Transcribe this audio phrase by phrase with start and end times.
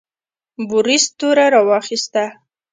[0.67, 2.25] بوریس توره راواخیستله.